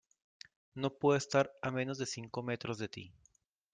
no 0.73 0.95
puedo 0.97 1.15
estar 1.15 1.51
a 1.61 1.69
menos 1.69 1.99
de 1.99 2.07
cinco 2.07 2.41
metros 2.41 2.79
de 2.79 2.87
ti 2.87 3.13